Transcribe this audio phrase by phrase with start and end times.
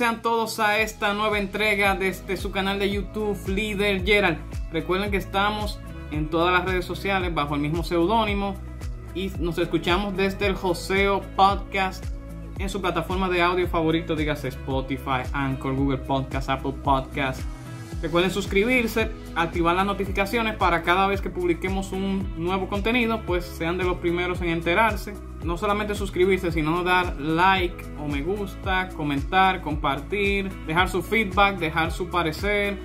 [0.00, 4.38] sean todos a esta nueva entrega desde su canal de YouTube Líder Gerald.
[4.72, 5.78] Recuerden que estamos
[6.10, 8.54] en todas las redes sociales bajo el mismo seudónimo
[9.14, 12.02] y nos escuchamos desde el Joseo Podcast
[12.58, 17.42] en su plataforma de audio favorito, dígase Spotify, Anchor, Google Podcast, Apple Podcast.
[18.02, 23.76] Recuerden suscribirse, activar las notificaciones para cada vez que publiquemos un nuevo contenido, pues sean
[23.76, 25.14] de los primeros en enterarse.
[25.44, 31.92] No solamente suscribirse, sino dar like o me gusta, comentar, compartir, dejar su feedback, dejar
[31.92, 32.78] su parecer,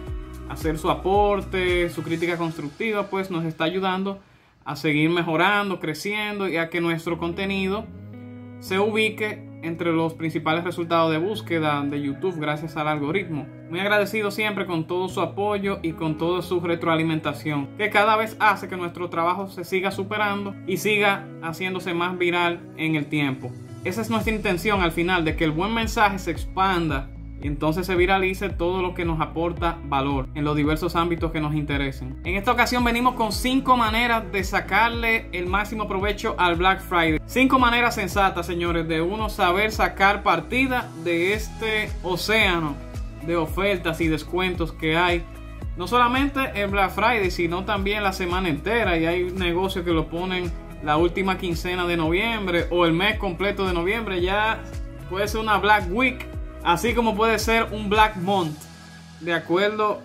[0.49, 4.19] hacer su aporte, su crítica constructiva, pues nos está ayudando
[4.65, 7.85] a seguir mejorando, creciendo y a que nuestro contenido
[8.59, 13.47] se ubique entre los principales resultados de búsqueda de YouTube gracias al algoritmo.
[13.69, 18.37] Muy agradecido siempre con todo su apoyo y con toda su retroalimentación, que cada vez
[18.39, 23.51] hace que nuestro trabajo se siga superando y siga haciéndose más viral en el tiempo.
[23.83, 27.09] Esa es nuestra intención al final, de que el buen mensaje se expanda
[27.41, 31.53] entonces se viralice todo lo que nos aporta valor en los diversos ámbitos que nos
[31.53, 32.17] interesen.
[32.23, 37.19] En esta ocasión venimos con 5 maneras de sacarle el máximo provecho al Black Friday.
[37.25, 42.75] 5 maneras sensatas, señores, de uno saber sacar partida de este océano
[43.25, 45.23] de ofertas y descuentos que hay.
[45.77, 48.97] No solamente el Black Friday, sino también la semana entera.
[48.97, 50.51] Y hay negocios que lo ponen
[50.83, 54.21] la última quincena de noviembre o el mes completo de noviembre.
[54.21, 54.61] Ya
[55.09, 56.25] puede ser una Black Week
[56.65, 58.57] Así como puede ser un Black Month,
[59.21, 60.01] de acuerdo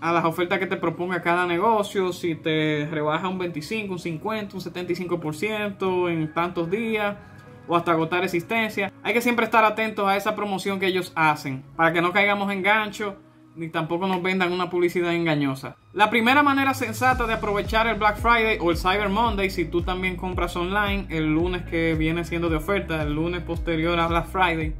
[0.00, 4.56] a las ofertas que te proponga cada negocio, si te rebaja un 25, un 50,
[4.56, 7.18] un 75% en tantos días
[7.68, 8.90] o hasta agotar existencia.
[9.02, 12.50] Hay que siempre estar atentos a esa promoción que ellos hacen para que no caigamos
[12.50, 13.16] en gancho
[13.54, 15.76] ni tampoco nos vendan una publicidad engañosa.
[15.92, 19.82] La primera manera sensata de aprovechar el Black Friday o el Cyber Monday, si tú
[19.82, 24.28] también compras online el lunes que viene siendo de oferta, el lunes posterior a Black
[24.28, 24.72] Friday,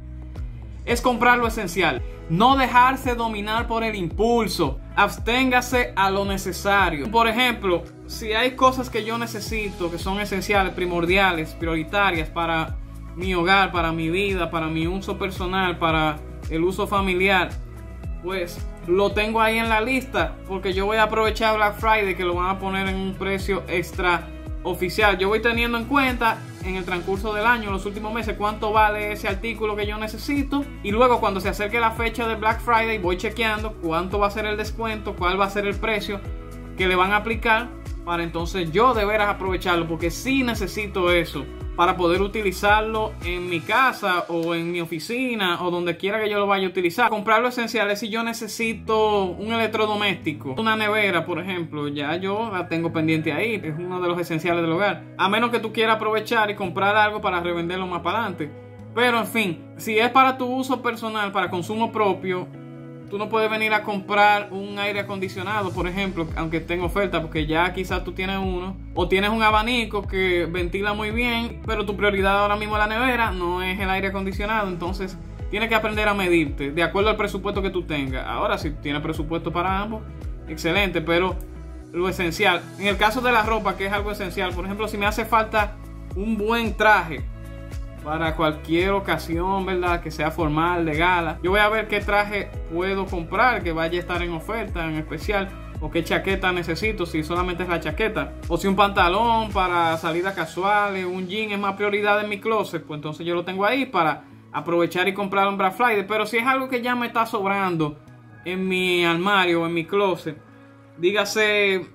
[0.85, 2.01] es comprar lo esencial.
[2.29, 4.79] No dejarse dominar por el impulso.
[4.95, 7.09] Absténgase a lo necesario.
[7.11, 12.77] Por ejemplo, si hay cosas que yo necesito, que son esenciales, primordiales, prioritarias para
[13.15, 16.17] mi hogar, para mi vida, para mi uso personal, para
[16.49, 17.49] el uso familiar,
[18.23, 22.23] pues lo tengo ahí en la lista porque yo voy a aprovechar Black Friday que
[22.23, 24.27] lo van a poner en un precio extra
[24.63, 25.17] oficial.
[25.17, 29.11] Yo voy teniendo en cuenta en el transcurso del año, los últimos meses, cuánto vale
[29.11, 30.63] ese artículo que yo necesito.
[30.83, 34.31] Y luego cuando se acerque la fecha de Black Friday, voy chequeando cuánto va a
[34.31, 36.19] ser el descuento, cuál va a ser el precio
[36.77, 37.69] que le van a aplicar
[38.05, 41.45] para entonces yo deber aprovecharlo porque sí necesito eso
[41.81, 46.37] para poder utilizarlo en mi casa o en mi oficina o donde quiera que yo
[46.37, 47.09] lo vaya a utilizar.
[47.09, 52.51] Comprar lo esencial es si yo necesito un electrodoméstico, una nevera, por ejemplo, ya yo
[52.53, 55.05] la tengo pendiente ahí, es uno de los esenciales del hogar.
[55.17, 58.51] A menos que tú quieras aprovechar y comprar algo para revenderlo más para adelante.
[58.93, 62.47] Pero en fin, si es para tu uso personal, para consumo propio,
[63.11, 67.21] tú no puedes venir a comprar un aire acondicionado, por ejemplo, aunque esté en oferta,
[67.21, 71.85] porque ya quizás tú tienes uno, o tienes un abanico que ventila muy bien, pero
[71.85, 75.17] tu prioridad ahora mismo es la nevera, no es el aire acondicionado, entonces
[75.49, 78.25] tienes que aprender a medirte de acuerdo al presupuesto que tú tengas.
[78.25, 80.03] Ahora, si tienes presupuesto para ambos,
[80.47, 81.35] excelente, pero
[81.91, 84.97] lo esencial, en el caso de la ropa, que es algo esencial, por ejemplo, si
[84.97, 85.75] me hace falta
[86.15, 87.25] un buen traje,
[88.03, 90.01] para cualquier ocasión, ¿verdad?
[90.01, 91.39] Que sea formal, de gala.
[91.43, 94.95] Yo voy a ver qué traje puedo comprar que vaya a estar en oferta, en
[94.95, 95.49] especial.
[95.83, 98.33] O qué chaqueta necesito, si solamente es la chaqueta.
[98.47, 102.83] O si un pantalón para salidas casuales, un jean es más prioridad en mi closet,
[102.83, 106.05] pues entonces yo lo tengo ahí para aprovechar y comprar un Black Friday.
[106.07, 107.97] Pero si es algo que ya me está sobrando
[108.45, 110.37] en mi armario en mi closet,
[110.97, 111.87] dígase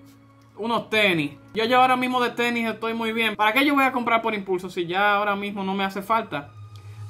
[0.58, 1.32] unos tenis.
[1.54, 3.36] Yo ya ahora mismo de tenis estoy muy bien.
[3.36, 6.02] ¿Para qué yo voy a comprar por impulso si ya ahora mismo no me hace
[6.02, 6.50] falta?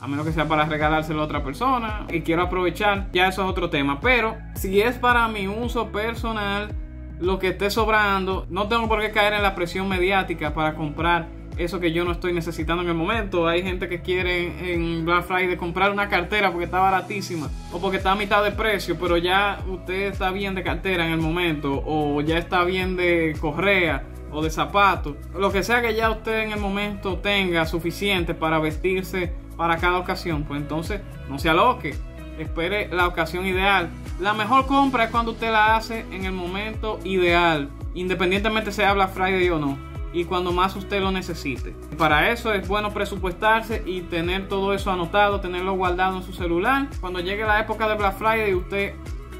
[0.00, 3.50] A menos que sea para regalárselo a otra persona y quiero aprovechar, ya eso es
[3.50, 4.00] otro tema.
[4.00, 6.74] Pero si es para mi uso personal,
[7.20, 11.26] lo que esté sobrando, no tengo por qué caer en la presión mediática para comprar
[11.56, 13.46] eso que yo no estoy necesitando en el momento.
[13.48, 17.96] Hay gente que quiere en Black Friday comprar una cartera porque está baratísima o porque
[17.96, 21.82] está a mitad de precio, pero ya usted está bien de cartera en el momento
[21.86, 25.16] o ya está bien de correa o de zapatos.
[25.38, 29.98] Lo que sea que ya usted en el momento tenga suficiente para vestirse para cada
[29.98, 31.94] ocasión, pues entonces no se aloque.
[32.38, 33.88] Espere la ocasión ideal.
[34.20, 39.10] La mejor compra es cuando usted la hace en el momento ideal, independientemente sea Black
[39.14, 41.76] Friday o no y cuando más usted lo necesite.
[41.98, 46.88] Para eso es bueno presupuestarse y tener todo eso anotado, tenerlo guardado en su celular.
[47.02, 48.94] Cuando llegue la época de Black Friday usted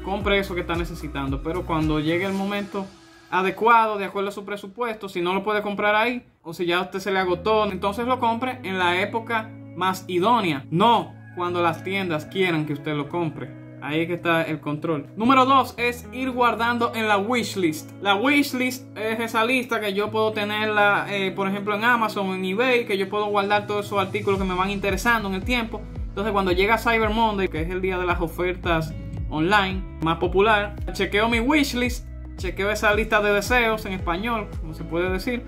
[0.05, 2.85] compre eso que está necesitando, pero cuando llegue el momento
[3.31, 6.79] adecuado de acuerdo a su presupuesto, si no lo puede comprar ahí o si ya
[6.79, 10.63] usted se le agotó, entonces lo compre en la época más idónea.
[10.69, 13.56] No cuando las tiendas quieran que usted lo compre.
[13.81, 15.05] Ahí que está el control.
[15.15, 17.91] Número 2 es ir guardando en la wishlist.
[18.01, 22.45] La wishlist es esa lista que yo puedo tenerla, eh, por ejemplo, en Amazon en
[22.45, 25.81] eBay, que yo puedo guardar todos esos artículos que me van interesando en el tiempo.
[26.09, 28.93] Entonces, cuando llega Cyber Monday, que es el día de las ofertas
[29.29, 32.05] online más popular, chequeo mi wishlist,
[32.37, 35.43] chequeo esa lista de deseos en español, como se puede decir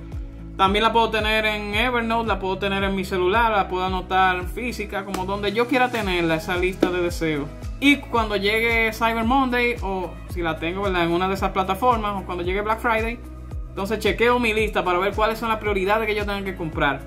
[0.60, 4.46] también la puedo tener en Evernote, la puedo tener en mi celular, la puedo anotar
[4.50, 7.48] física, como donde yo quiera tenerla, esa lista de deseos.
[7.82, 12.26] Y cuando llegue Cyber Monday, o si la tengo en una de esas plataformas, o
[12.26, 13.20] cuando llegue Black Friday,
[13.70, 17.02] entonces chequeo mi lista para ver cuáles son las prioridades que yo tengo que comprar.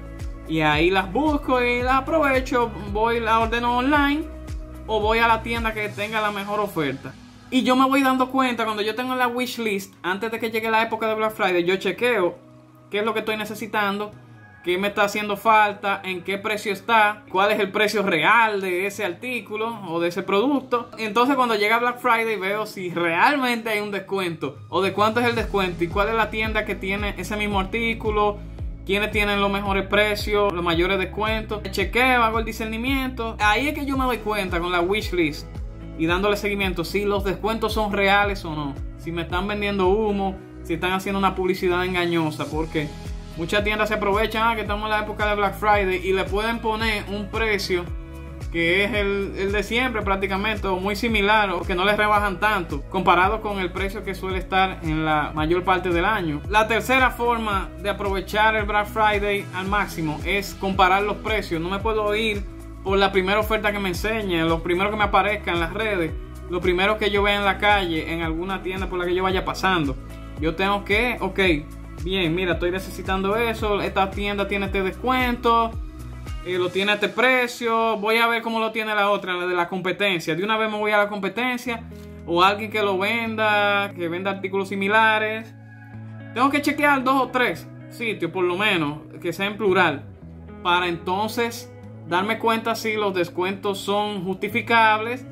[0.49, 4.25] Y ahí las busco y las aprovecho, voy, la ordeno online,
[4.87, 7.13] o voy a la tienda que tenga la mejor oferta.
[7.51, 10.51] Y yo me voy dando cuenta cuando yo tengo la wish list, antes de que
[10.51, 12.39] llegue la época de Black Friday, yo chequeo
[12.91, 14.13] qué es lo que estoy necesitando,
[14.62, 18.87] qué me está haciendo falta, en qué precio está, cuál es el precio real de
[18.87, 20.88] ese artículo o de ese producto.
[20.99, 25.26] Entonces cuando llega Black Friday veo si realmente hay un descuento o de cuánto es
[25.26, 28.38] el descuento y cuál es la tienda que tiene ese mismo artículo,
[28.87, 31.62] quiénes tienen los mejores precios, los mayores descuentos.
[31.70, 33.37] Chequeo, hago el discernimiento.
[33.41, 35.47] Ahí es que yo me doy cuenta con la wish list
[35.99, 38.75] y dándole seguimiento si los descuentos son reales o no.
[38.99, 42.88] Si me están vendiendo humo, si están haciendo una publicidad engañosa, porque
[43.37, 46.25] muchas tiendas se aprovechan ah, que estamos en la época de Black Friday y le
[46.25, 47.84] pueden poner un precio
[48.52, 52.82] que es el, de siempre prácticamente o muy similar o que no les rebajan tanto
[52.90, 56.43] comparado con el precio que suele estar en la mayor parte del año.
[56.50, 61.62] La tercera forma de aprovechar el Black Friday al máximo es comparar los precios.
[61.62, 62.44] No me puedo ir
[62.84, 66.12] por la primera oferta que me enseñe, lo primero que me aparezca en las redes,
[66.50, 69.23] lo primero que yo vea en la calle, en alguna tienda por la que yo
[69.23, 69.96] vaya pasando.
[70.40, 71.38] Yo tengo que, ok,
[72.03, 75.71] bien, mira, estoy necesitando eso, esta tienda tiene este descuento,
[76.45, 79.69] lo tiene este precio, voy a ver cómo lo tiene la otra, la de la
[79.69, 80.35] competencia.
[80.35, 81.83] De una vez me voy a la competencia
[82.27, 85.55] o alguien que lo venda, que venda artículos similares.
[86.35, 90.03] Tengo que chequear dos o tres sitios, por lo menos, que sea en plural,
[90.63, 91.73] para entonces
[92.09, 95.25] darme cuenta si los descuentos son justificables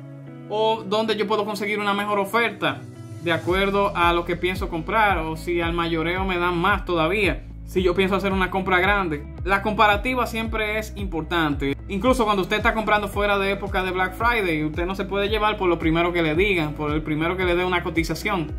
[0.49, 2.81] o donde yo puedo conseguir una mejor oferta
[3.23, 7.43] de acuerdo a lo que pienso comprar o si al mayoreo me dan más todavía.
[7.65, 9.23] Si yo pienso hacer una compra grande.
[9.45, 11.77] La comparativa siempre es importante.
[11.87, 15.29] Incluso cuando usted está comprando fuera de época de Black Friday, usted no se puede
[15.29, 18.51] llevar por lo primero que le digan, por el primero que le dé una cotización.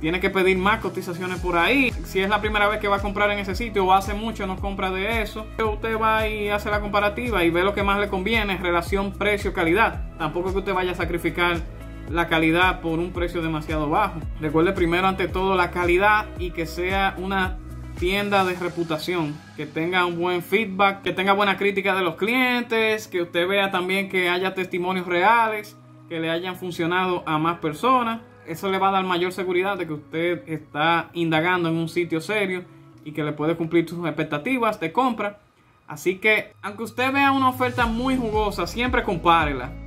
[0.00, 1.90] Tiene que pedir más cotizaciones por ahí.
[2.04, 4.46] Si es la primera vez que va a comprar en ese sitio o hace mucho
[4.46, 7.98] no compra de eso, usted va y hace la comparativa y ve lo que más
[7.98, 10.18] le conviene, relación precio-calidad.
[10.18, 11.62] Tampoco es que usted vaya a sacrificar
[12.10, 14.20] la calidad por un precio demasiado bajo.
[14.40, 17.58] Recuerde primero ante todo la calidad y que sea una
[17.98, 23.08] tienda de reputación, que tenga un buen feedback, que tenga buena crítica de los clientes,
[23.08, 25.76] que usted vea también que haya testimonios reales,
[26.08, 28.20] que le hayan funcionado a más personas.
[28.46, 32.20] Eso le va a dar mayor seguridad de que usted está indagando en un sitio
[32.20, 32.64] serio
[33.04, 35.40] y que le puede cumplir sus expectativas de compra.
[35.86, 39.83] Así que, aunque usted vea una oferta muy jugosa, siempre compárela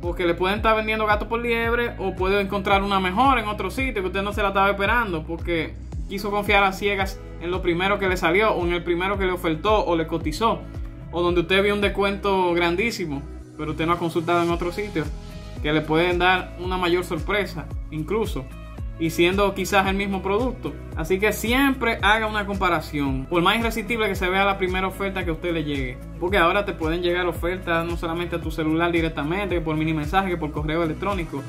[0.00, 3.70] porque le pueden estar vendiendo gato por liebre o puede encontrar una mejor en otro
[3.70, 5.74] sitio que usted no se la estaba esperando porque
[6.08, 9.26] quiso confiar a ciegas en lo primero que le salió o en el primero que
[9.26, 10.60] le ofertó o le cotizó
[11.12, 13.22] o donde usted vio un descuento grandísimo
[13.56, 15.04] pero usted no ha consultado en otro sitio
[15.62, 18.46] que le pueden dar una mayor sorpresa incluso
[19.00, 20.74] y siendo quizás el mismo producto.
[20.94, 23.24] Así que siempre haga una comparación.
[23.24, 25.98] Por más irresistible que se vea la primera oferta que a usted le llegue.
[26.20, 30.28] Porque ahora te pueden llegar ofertas no solamente a tu celular directamente, por mini mensaje,
[30.28, 31.42] que por correo electrónico.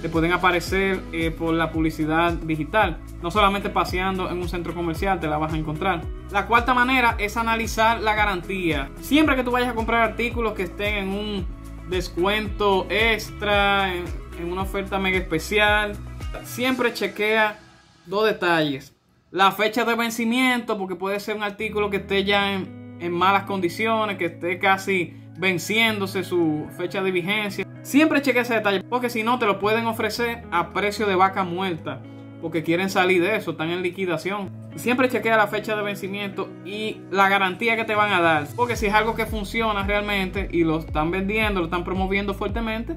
[0.00, 2.98] Te pueden aparecer eh, por la publicidad digital.
[3.22, 6.02] No solamente paseando en un centro comercial te la vas a encontrar.
[6.30, 8.90] La cuarta manera es analizar la garantía.
[9.00, 11.46] Siempre que tú vayas a comprar artículos que estén en un
[11.90, 15.96] descuento extra, en una oferta mega especial,
[16.44, 17.58] siempre chequea
[18.06, 18.94] dos detalles.
[19.30, 24.16] La fecha de vencimiento, porque puede ser un artículo que esté ya en, malas condiciones,
[24.16, 27.66] que esté casi venciéndose su fecha de vigencia.
[27.82, 31.44] Siempre chequea ese detalle, porque si no te lo pueden ofrecer a precio de vaca
[31.44, 32.00] muerta,
[32.40, 34.50] porque quieren salir de eso, están en liquidación.
[34.76, 38.76] Siempre chequea la fecha de vencimiento y la garantía que te van a dar, porque
[38.76, 42.96] si es algo que funciona realmente y lo están vendiendo, lo están promoviendo fuertemente,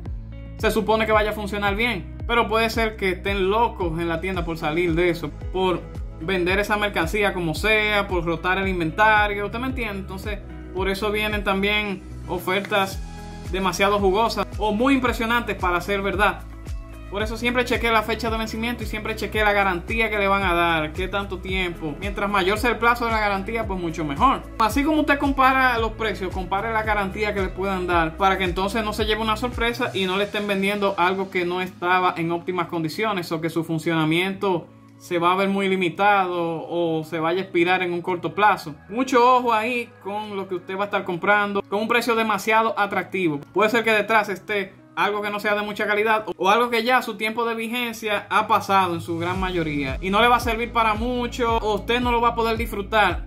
[0.57, 2.18] se supone que vaya a funcionar bien.
[2.29, 5.81] Pero puede ser que estén locos en la tienda por salir de eso, por
[6.21, 10.01] vender esa mercancía como sea, por rotar el inventario, ¿usted me entiende?
[10.01, 10.37] Entonces,
[10.75, 13.01] por eso vienen también ofertas
[13.51, 16.43] demasiado jugosas o muy impresionantes para ser verdad.
[17.09, 20.27] Por eso siempre chequee la fecha de vencimiento y siempre chequee la garantía que le
[20.27, 21.95] van a dar, qué tanto tiempo.
[21.99, 24.43] Mientras mayor sea el plazo de la garantía, pues mucho mejor.
[24.59, 28.43] Así como usted compara los precios, compare la garantía que le puedan dar para que
[28.43, 32.13] entonces no se lleve una sorpresa y no le estén vendiendo algo que no estaba
[32.17, 34.67] en óptimas condiciones o que su funcionamiento
[34.99, 38.75] se va a ver muy limitado o se vaya a expirar en un corto plazo.
[38.89, 42.77] Mucho ojo ahí con lo que usted va a estar comprando con un precio demasiado
[42.77, 43.39] atractivo.
[43.53, 46.83] Puede ser que detrás esté algo que no sea de mucha calidad o algo que
[46.83, 50.35] ya su tiempo de vigencia ha pasado en su gran mayoría y no le va
[50.35, 53.25] a servir para mucho o usted no lo va a poder disfrutar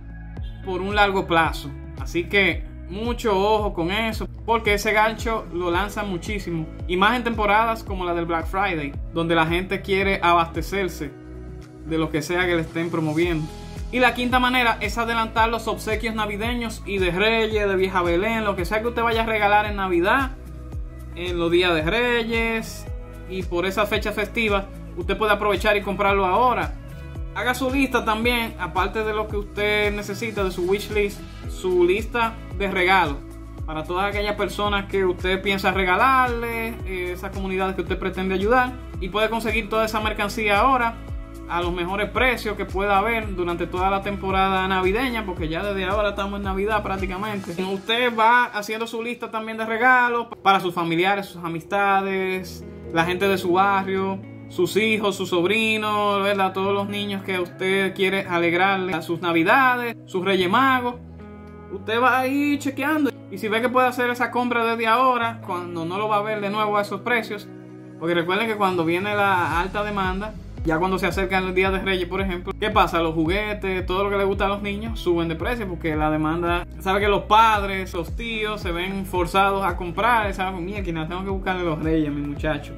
[0.65, 1.71] por un largo plazo.
[1.99, 7.23] Así que mucho ojo con eso porque ese gancho lo lanza muchísimo y más en
[7.23, 11.11] temporadas como la del Black Friday donde la gente quiere abastecerse
[11.87, 13.47] de lo que sea que le estén promoviendo.
[13.91, 18.43] Y la quinta manera es adelantar los obsequios navideños y de Reyes, de Vieja Belén,
[18.43, 20.31] lo que sea que usted vaya a regalar en Navidad
[21.15, 22.85] en los días de Reyes
[23.29, 24.65] y por esas fechas festivas,
[24.97, 26.75] usted puede aprovechar y comprarlo ahora.
[27.35, 31.83] Haga su lista también, aparte de lo que usted necesita de su wish list, su
[31.85, 33.17] lista de regalos
[33.65, 38.73] para todas aquellas personas que usted piensa regalarle, eh, esas comunidades que usted pretende ayudar
[38.99, 40.95] y puede conseguir toda esa mercancía ahora
[41.49, 45.85] a los mejores precios que pueda haber durante toda la temporada navideña, porque ya desde
[45.85, 47.61] ahora estamos en Navidad prácticamente.
[47.63, 53.27] Usted va haciendo su lista también de regalos para sus familiares, sus amistades, la gente
[53.27, 54.19] de su barrio,
[54.49, 56.53] sus hijos, sus sobrinos, ¿verdad?
[56.53, 60.95] Todos los niños que usted quiere alegrarle a sus navidades, sus reyes magos.
[61.71, 65.85] Usted va ahí chequeando y si ve que puede hacer esa compra desde ahora, cuando
[65.85, 67.47] no lo va a ver de nuevo a esos precios,
[67.99, 70.35] porque recuerden que cuando viene la alta demanda,
[70.65, 73.01] ya cuando se acercan los días de Reyes, por ejemplo, ¿qué pasa?
[73.01, 76.09] Los juguetes, todo lo que le gusta a los niños suben de precio porque la
[76.09, 81.23] demanda, sabe que los padres, los tíos se ven forzados a comprar esa mía, tengo
[81.23, 82.73] que buscarle los Reyes, mi muchacho.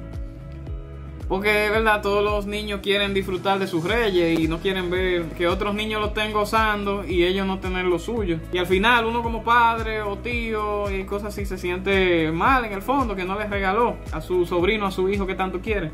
[1.28, 5.24] Porque es verdad, todos los niños quieren disfrutar de sus reyes y no quieren ver
[5.30, 8.38] que otros niños lo estén gozando y ellos no tener lo suyo.
[8.52, 12.72] Y al final uno como padre o tío y cosas así se siente mal en
[12.72, 15.90] el fondo que no les regaló a su sobrino, a su hijo que tanto quiere.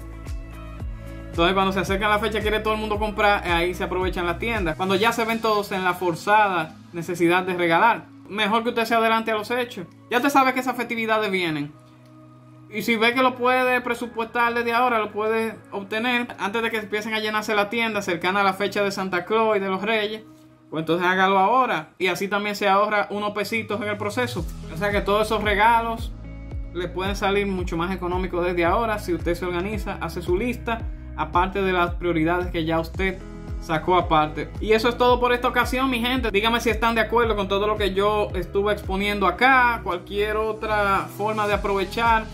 [1.32, 4.38] Entonces cuando se acerca la fecha quiere todo el mundo comprar, ahí se aprovechan las
[4.38, 4.76] tiendas.
[4.76, 8.94] Cuando ya se ven todos en la forzada necesidad de regalar, mejor que usted se
[8.94, 9.86] adelante a los hechos.
[10.10, 11.72] Ya te sabe que esas festividades vienen.
[12.68, 16.76] Y si ve que lo puede presupuestar desde ahora, lo puede obtener antes de que
[16.80, 19.80] empiecen a llenarse la tienda cercana a la fecha de Santa Claus y de los
[19.80, 20.20] Reyes.
[20.68, 21.94] Pues entonces hágalo ahora.
[21.98, 24.44] Y así también se ahorra unos pesitos en el proceso.
[24.70, 26.12] O sea que todos esos regalos
[26.74, 30.82] le pueden salir mucho más económicos desde ahora si usted se organiza, hace su lista
[31.16, 33.18] aparte de las prioridades que ya usted
[33.60, 34.50] sacó aparte.
[34.60, 36.30] Y eso es todo por esta ocasión, mi gente.
[36.30, 41.08] Dígame si están de acuerdo con todo lo que yo estuve exponiendo acá, cualquier otra
[41.16, 42.24] forma de aprovechar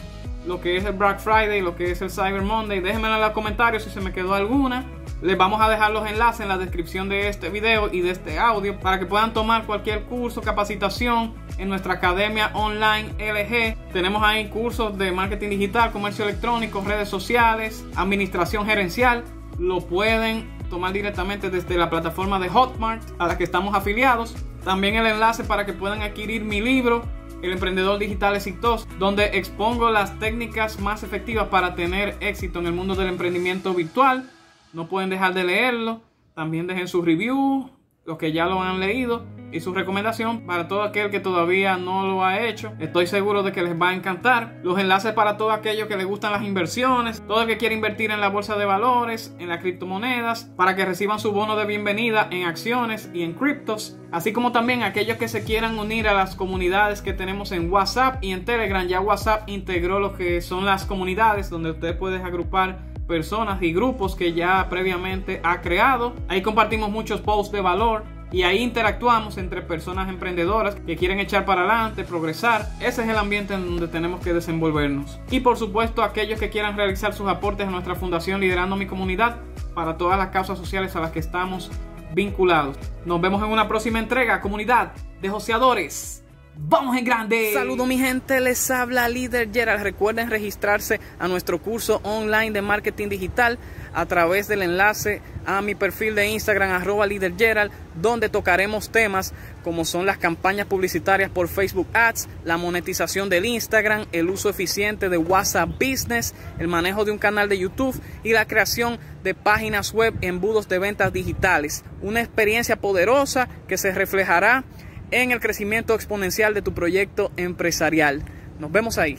[0.48, 2.80] lo que es el Black Friday, lo que es el Cyber Monday.
[2.80, 4.86] Déjenmelo en los comentarios si se me quedó alguna.
[5.20, 8.38] Les vamos a dejar los enlaces en la descripción de este video y de este
[8.38, 13.92] audio para que puedan tomar cualquier curso, capacitación en nuestra academia online LG.
[13.92, 19.24] Tenemos ahí cursos de marketing digital, comercio electrónico, redes sociales, administración gerencial.
[19.58, 24.34] Lo pueden tomar directamente desde la plataforma de Hotmart a la que estamos afiliados.
[24.64, 27.04] También el enlace para que puedan adquirir mi libro,
[27.42, 32.72] El emprendedor digital exitoso, donde expongo las técnicas más efectivas para tener éxito en el
[32.72, 34.28] mundo del emprendimiento virtual
[34.72, 36.00] no pueden dejar de leerlo.
[36.34, 37.70] También dejen su review,
[38.04, 42.06] los que ya lo han leído, y su recomendación para todo aquel que todavía no
[42.06, 42.72] lo ha hecho.
[42.78, 44.58] Estoy seguro de que les va a encantar.
[44.62, 48.10] Los enlaces para todo aquello que les gustan las inversiones, todo el que quiere invertir
[48.10, 52.28] en la bolsa de valores, en las criptomonedas, para que reciban su bono de bienvenida
[52.30, 53.98] en acciones y en criptos.
[54.10, 58.22] Así como también aquellos que se quieran unir a las comunidades que tenemos en WhatsApp
[58.22, 58.86] y en Telegram.
[58.86, 64.14] Ya WhatsApp integró lo que son las comunidades donde usted puede agrupar personas y grupos
[64.14, 66.14] que ya previamente ha creado.
[66.28, 71.44] Ahí compartimos muchos posts de valor y ahí interactuamos entre personas emprendedoras que quieren echar
[71.44, 72.68] para adelante, progresar.
[72.80, 75.18] Ese es el ambiente en donde tenemos que desenvolvernos.
[75.30, 79.36] Y por supuesto aquellos que quieran realizar sus aportes a nuestra fundación Liderando mi Comunidad
[79.74, 81.70] para todas las causas sociales a las que estamos
[82.14, 82.76] vinculados.
[83.04, 86.24] Nos vemos en una próxima entrega, comunidad de joseadores.
[86.60, 87.52] Vamos en grande.
[87.54, 89.82] Saludos mi gente, les habla Líder Gerald.
[89.82, 93.58] Recuerden registrarse a nuestro curso online de marketing digital
[93.94, 99.32] a través del enlace a mi perfil de Instagram arroba Líder Gerald, donde tocaremos temas
[99.64, 105.08] como son las campañas publicitarias por Facebook Ads, la monetización del Instagram, el uso eficiente
[105.08, 109.92] de WhatsApp Business, el manejo de un canal de YouTube y la creación de páginas
[109.92, 111.84] web, embudos de ventas digitales.
[112.02, 114.64] Una experiencia poderosa que se reflejará
[115.10, 118.22] en el crecimiento exponencial de tu proyecto empresarial.
[118.58, 119.18] Nos vemos ahí.